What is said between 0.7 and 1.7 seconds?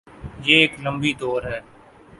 لمبی دوڑ ہے۔